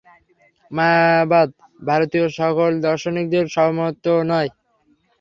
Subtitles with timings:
[0.71, 1.49] মায়াবাদ
[1.79, 4.49] ভারতীয় সকল দার্শনিকের সম্মত নয়।